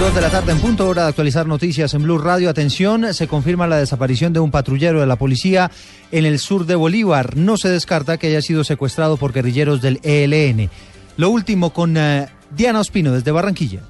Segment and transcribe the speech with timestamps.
[0.00, 2.48] Dos de la tarde en punto, hora de actualizar noticias en Blue Radio.
[2.48, 5.72] Atención, se confirma la desaparición de un patrullero de la policía
[6.12, 7.36] en el sur de Bolívar.
[7.36, 10.70] No se descarta que haya sido secuestrado por guerrilleros del ELN.
[11.16, 13.80] Lo último con uh, Diana Ospino desde Barranquilla.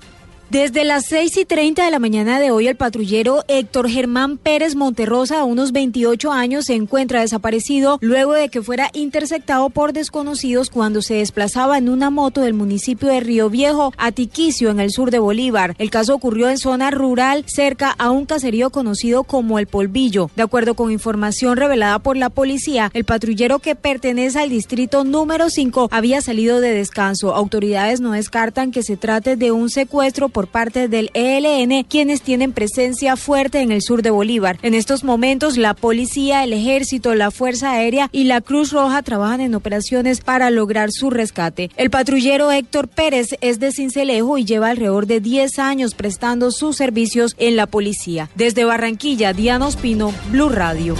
[0.51, 4.77] Desde las 6 y 30 de la mañana de hoy, el patrullero Héctor Germán Pérez
[4.77, 10.71] Monterrosa, a unos 28 años, se encuentra desaparecido luego de que fuera interceptado por desconocidos
[10.71, 14.91] cuando se desplazaba en una moto del municipio de Río Viejo a Tiquicio, en el
[14.91, 15.75] sur de Bolívar.
[15.77, 20.31] El caso ocurrió en zona rural, cerca a un caserío conocido como El Polvillo.
[20.35, 25.51] De acuerdo con información revelada por la policía, el patrullero que pertenece al distrito número
[25.51, 27.35] 5 había salido de descanso.
[27.35, 32.53] Autoridades no descartan que se trate de un secuestro por parte del ELN, quienes tienen
[32.53, 34.57] presencia fuerte en el sur de Bolívar.
[34.63, 39.41] En estos momentos, la policía, el ejército, la Fuerza Aérea y la Cruz Roja trabajan
[39.41, 41.73] en operaciones para lograr su rescate.
[41.77, 46.77] El patrullero Héctor Pérez es de Cincelejo y lleva alrededor de 10 años prestando sus
[46.77, 48.31] servicios en la policía.
[48.37, 50.95] Desde Barranquilla, Diana Ospino, Blue Radio.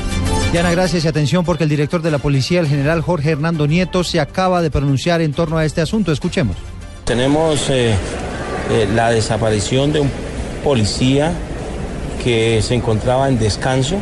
[0.51, 4.03] Diana, gracias y atención porque el director de la policía, el general Jorge Hernando Nieto,
[4.03, 6.11] se acaba de pronunciar en torno a este asunto.
[6.11, 6.57] Escuchemos.
[7.05, 7.95] Tenemos eh,
[8.71, 10.11] eh, la desaparición de un
[10.65, 11.33] policía
[12.23, 13.97] que se encontraba en descanso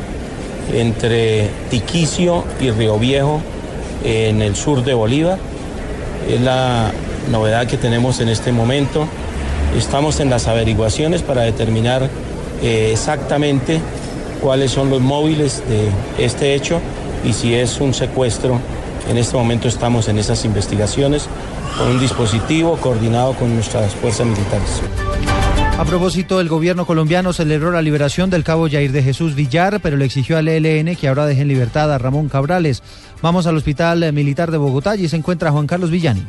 [0.72, 3.40] entre Tiquicio y Río Viejo
[4.04, 5.38] en el sur de Bolívar.
[6.28, 6.92] Es la
[7.30, 9.06] novedad que tenemos en este momento.
[9.76, 12.08] Estamos en las averiguaciones para determinar
[12.62, 13.80] eh, exactamente
[14.42, 16.80] cuáles son los móviles de este hecho
[17.24, 18.58] y si es un secuestro.
[19.08, 21.28] En este momento estamos en esas investigaciones
[21.78, 24.82] con un dispositivo coordinado con nuestras fuerzas militares.
[25.78, 29.96] A propósito, el gobierno colombiano celebró la liberación del cabo Jair de Jesús Villar, pero
[29.96, 32.82] le exigió al ELN que ahora deje en libertad a Ramón Cabrales.
[33.20, 36.24] Vamos al Hospital Militar de Bogotá y se encuentra Juan Carlos Villani.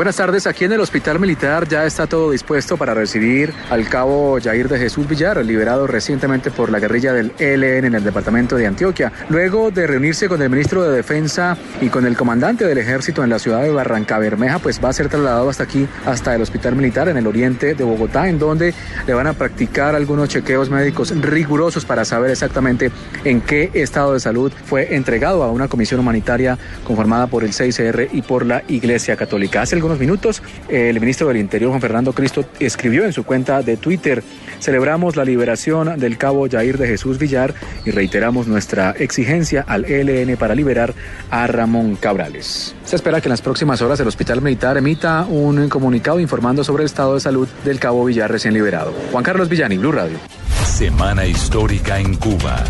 [0.00, 4.38] Buenas tardes, aquí en el Hospital Militar ya está todo dispuesto para recibir al cabo
[4.42, 8.66] Jair de Jesús Villar, liberado recientemente por la guerrilla del ELN en el departamento de
[8.66, 9.12] Antioquia.
[9.28, 13.28] Luego de reunirse con el ministro de Defensa y con el comandante del ejército en
[13.28, 16.76] la ciudad de Barranca Bermeja, pues va a ser trasladado hasta aquí, hasta el Hospital
[16.76, 18.72] Militar en el oriente de Bogotá, en donde
[19.06, 22.90] le van a practicar algunos chequeos médicos rigurosos para saber exactamente
[23.24, 28.08] en qué estado de salud fue entregado a una comisión humanitaria conformada por el CICR
[28.12, 29.60] y por la Iglesia Católica.
[29.60, 33.76] Hace algunos minutos, el ministro del Interior, Juan Fernando Cristo, escribió en su cuenta de
[33.76, 34.22] Twitter,
[34.60, 40.36] celebramos la liberación del cabo Jair de Jesús Villar y reiteramos nuestra exigencia al ELN
[40.36, 40.94] para liberar
[41.30, 42.74] a Ramón Cabrales.
[42.84, 46.84] Se espera que en las próximas horas el Hospital Militar emita un comunicado informando sobre
[46.84, 48.92] el estado de salud del cabo Villar recién liberado.
[49.10, 50.18] Juan Carlos Villani, Blue Radio.
[50.64, 52.62] Semana histórica en Cuba.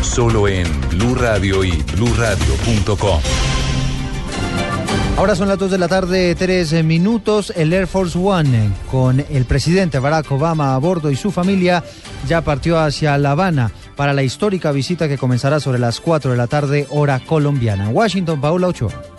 [0.00, 3.20] Solo en Blue Radio y bluradio.com.
[5.16, 7.52] Ahora son las 2 de la tarde, tres minutos.
[7.54, 11.84] El Air Force One, con el presidente Barack Obama a bordo y su familia,
[12.26, 16.36] ya partió hacia La Habana para la histórica visita que comenzará sobre las 4 de
[16.36, 17.90] la tarde, hora colombiana.
[17.90, 19.13] Washington, Paula Ochoa.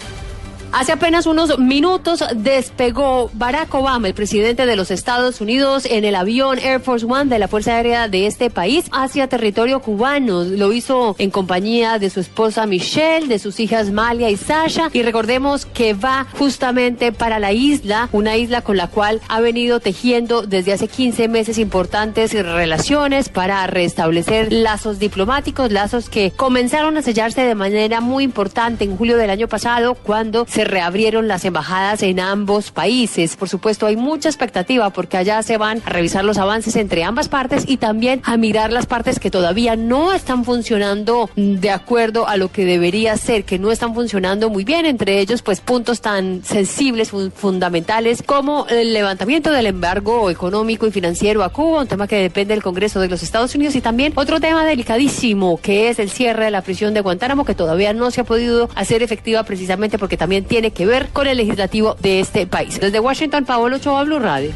[0.77, 6.15] Hace apenas unos minutos despegó Barack Obama, el presidente de los Estados Unidos, en el
[6.15, 10.43] avión Air Force One de la Fuerza Aérea de este país hacia territorio cubano.
[10.43, 14.89] Lo hizo en compañía de su esposa Michelle, de sus hijas Malia y Sasha.
[14.91, 19.79] Y recordemos que va justamente para la isla, una isla con la cual ha venido
[19.79, 27.01] tejiendo desde hace 15 meses importantes relaciones para restablecer lazos diplomáticos, lazos que comenzaron a
[27.01, 32.03] sellarse de manera muy importante en julio del año pasado cuando se reabrieron las embajadas
[32.03, 33.35] en ambos países.
[33.35, 37.29] Por supuesto, hay mucha expectativa porque allá se van a revisar los avances entre ambas
[37.29, 42.37] partes y también a mirar las partes que todavía no están funcionando de acuerdo a
[42.37, 46.43] lo que debería ser, que no están funcionando muy bien, entre ellos pues puntos tan
[46.43, 52.17] sensibles, fundamentales como el levantamiento del embargo económico y financiero a Cuba, un tema que
[52.17, 56.09] depende del Congreso de los Estados Unidos y también otro tema delicadísimo que es el
[56.09, 59.97] cierre de la prisión de Guantánamo que todavía no se ha podido hacer efectiva precisamente
[59.97, 62.79] porque también tiene que ver con el legislativo de este país.
[62.79, 64.51] Desde Washington, Paolo Ochoa, Blue Radio.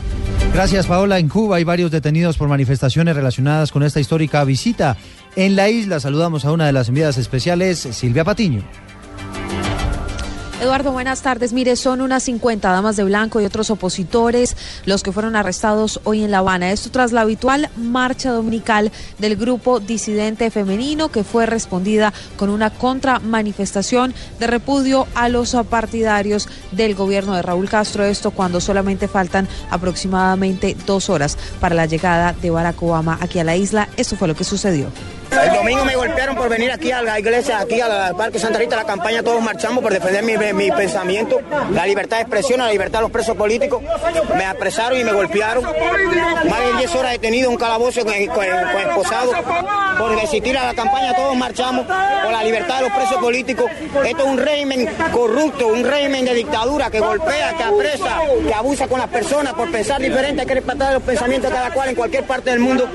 [0.54, 1.20] Gracias, Paola.
[1.20, 4.98] En Cuba hay varios detenidos por manifestaciones relacionadas con esta histórica visita.
[5.36, 8.64] En la isla saludamos a una de las enviadas especiales, Silvia Patiño.
[10.62, 11.54] Eduardo, buenas tardes.
[11.54, 16.22] Mire, son unas 50 damas de blanco y otros opositores los que fueron arrestados hoy
[16.22, 16.74] en La Habana.
[16.74, 22.72] Esto tras la habitual marcha dominical del grupo disidente femenino que fue respondida con una
[22.72, 28.04] contramanifestación de repudio a los partidarios del gobierno de Raúl Castro.
[28.04, 33.46] Esto cuando solamente faltan aproximadamente dos horas para la llegada de Barack Obama aquí a
[33.46, 33.88] la isla.
[33.96, 34.88] Esto fue lo que sucedió.
[35.32, 38.76] El domingo me golpearon por venir aquí a la iglesia, aquí al Parque Santa Rita,
[38.76, 41.40] la campaña todos marchamos por defender mi, mi, pensamiento,
[41.72, 43.82] la libertad de expresión, la libertad de los presos políticos.
[44.36, 45.64] Me apresaron y me golpearon.
[45.64, 49.32] Más de 10 horas detenido, un calabozo con, con, esposado.
[49.98, 53.66] Por resistir a la campaña todos marchamos por la libertad de los presos políticos.
[54.06, 58.88] Esto es un régimen corrupto, un régimen de dictadura que golpea, que apresa, que abusa
[58.88, 62.24] con las personas por pensar diferente, que respetar los pensamientos de cada cual en cualquier
[62.24, 62.90] parte del mundo.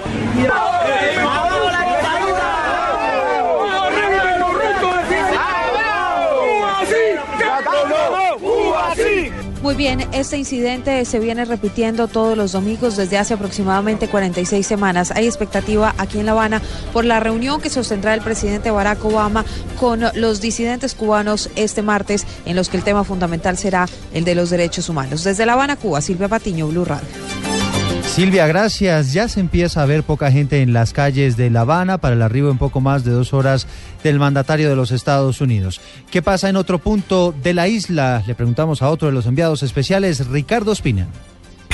[9.63, 15.11] Muy bien, este incidente se viene repitiendo todos los domingos desde hace aproximadamente 46 semanas.
[15.11, 16.61] Hay expectativa aquí en La Habana
[16.93, 19.45] por la reunión que sostendrá el presidente Barack Obama
[19.81, 24.35] con los disidentes cubanos este martes, en los que el tema fundamental será el de
[24.35, 25.25] los derechos humanos.
[25.25, 27.34] Desde La Habana, Cuba, Silvia Patiño, Blue Radio.
[28.15, 29.13] Silvia, gracias.
[29.13, 32.23] Ya se empieza a ver poca gente en las calles de La Habana para el
[32.23, 33.67] arribo en poco más de dos horas
[34.05, 35.81] del mandatario de los Estados Unidos.
[36.13, 38.23] ¿Qué pasa en otro punto de la isla?
[38.25, 41.09] Le preguntamos a otro de los enviados especiales, Ricardo Espina.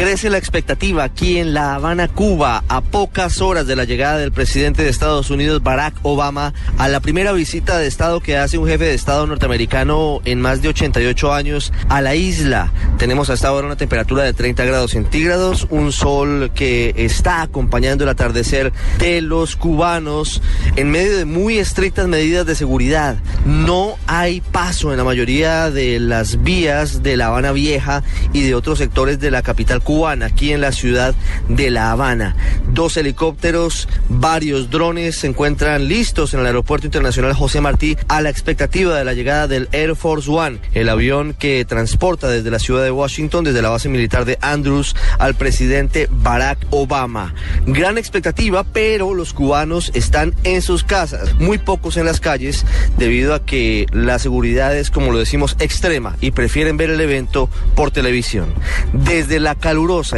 [0.00, 4.32] Crece la expectativa aquí en La Habana, Cuba, a pocas horas de la llegada del
[4.32, 8.66] presidente de Estados Unidos, Barack Obama, a la primera visita de Estado que hace un
[8.66, 12.72] jefe de Estado norteamericano en más de 88 años a la isla.
[12.96, 18.10] Tenemos hasta ahora una temperatura de 30 grados centígrados, un sol que está acompañando el
[18.10, 20.40] atardecer de los cubanos
[20.76, 23.18] en medio de muy estrictas medidas de seguridad.
[23.44, 28.54] No hay paso en la mayoría de las vías de La Habana Vieja y de
[28.54, 29.89] otros sectores de la capital cubana
[30.22, 31.16] aquí en la ciudad
[31.48, 32.36] de La Habana.
[32.72, 38.30] Dos helicópteros, varios drones se encuentran listos en el Aeropuerto Internacional José Martí a la
[38.30, 42.84] expectativa de la llegada del Air Force One, el avión que transporta desde la ciudad
[42.84, 47.34] de Washington, desde la base militar de Andrews, al presidente Barack Obama.
[47.66, 52.64] Gran expectativa, pero los cubanos están en sus casas, muy pocos en las calles,
[52.96, 57.50] debido a que la seguridad es, como lo decimos, extrema y prefieren ver el evento
[57.74, 58.54] por televisión.
[58.92, 59.56] Desde la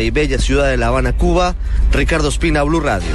[0.01, 1.55] y bella ciudad de La Habana, Cuba.
[1.93, 3.09] Ricardo Espina, Blue Radio.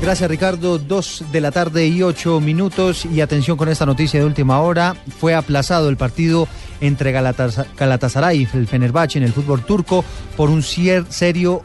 [0.00, 4.26] Gracias Ricardo, dos de la tarde y ocho minutos y atención con esta noticia de
[4.26, 4.96] última hora.
[5.18, 6.48] Fue aplazado el partido
[6.80, 10.02] entre Galatasaray y el Fenerbahce en el fútbol turco
[10.36, 11.62] por un serio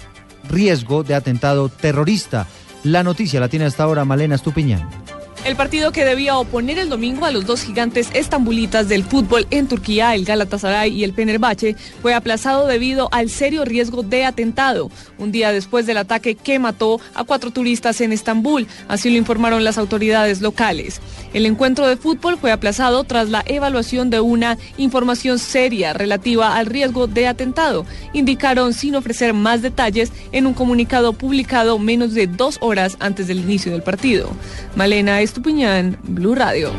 [0.50, 2.48] riesgo de atentado terrorista.
[2.84, 5.01] La noticia la tiene hasta ahora Malena Estupiñán.
[5.44, 9.68] El partido que debía oponer el domingo a los dos gigantes estambulitas del fútbol en
[9.68, 15.32] Turquía, el Galatasaray y el Fenerbahce, fue aplazado debido al serio riesgo de atentado, un
[15.32, 19.80] día después del ataque que mató a cuatro turistas en Estambul, así lo informaron las
[19.80, 21.02] autoridades locales.
[21.34, 26.68] El encuentro de fútbol fue aplazado tras la evaluación de una información seria relativa al
[26.68, 32.60] riesgo de atentado, indicaron sin ofrecer más detalles en un comunicado publicado menos de dos
[32.62, 34.30] horas antes del inicio del partido.
[34.76, 36.72] Malena Estupiñán, Blue Radio.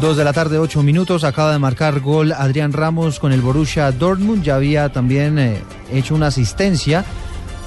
[0.00, 1.24] Dos de la tarde, ocho minutos.
[1.24, 4.44] Acaba de marcar gol Adrián Ramos con el Borussia Dortmund.
[4.44, 5.60] Ya había también eh,
[5.92, 7.04] hecho una asistencia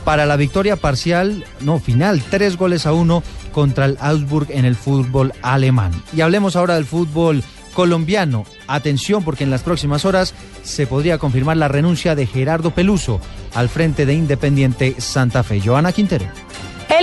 [0.06, 4.77] para la victoria parcial, no final, tres goles a uno contra el Augsburg en el
[4.77, 5.91] fútbol alemán.
[6.15, 7.43] Y hablemos ahora del fútbol
[7.74, 8.46] colombiano.
[8.67, 13.19] Atención porque en las próximas horas se podría confirmar la renuncia de Gerardo Peluso
[13.53, 15.60] al frente de Independiente Santa Fe.
[15.60, 16.27] Joana Quintero.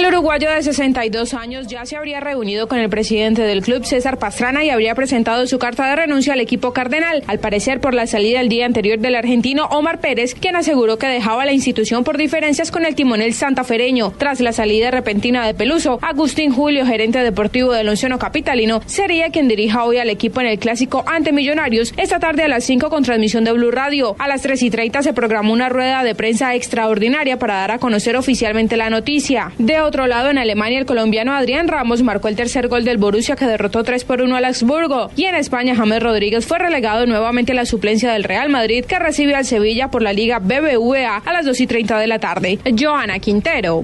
[0.01, 4.19] El uruguayo de 62 años ya se habría reunido con el presidente del club, César
[4.19, 8.07] Pastrana, y habría presentado su carta de renuncia al equipo cardenal, al parecer por la
[8.07, 12.17] salida el día anterior del argentino Omar Pérez, quien aseguró que dejaba la institución por
[12.17, 14.15] diferencias con el timonel santafereño.
[14.17, 19.49] Tras la salida repentina de Peluso, Agustín Julio, gerente deportivo del Onceno Capitalino, sería quien
[19.49, 23.03] dirija hoy al equipo en el clásico ante Millonarios esta tarde a las 5 con
[23.03, 24.17] transmisión de Blue Radio.
[24.19, 27.79] A las 3 y 30 se programó una rueda de prensa extraordinaria para dar a
[27.79, 29.53] conocer oficialmente la noticia.
[29.59, 33.35] De otro lado, en Alemania, el colombiano Adrián Ramos marcó el tercer gol del Borussia
[33.35, 35.11] que derrotó 3 por 1 al Augsburgo.
[35.17, 39.01] Y en España, James Rodríguez fue relegado nuevamente a la suplencia del Real Madrid que
[39.01, 42.59] recibe al Sevilla por la Liga BBVA a las 2 y 30 de la tarde.
[42.79, 43.83] Joana Quintero.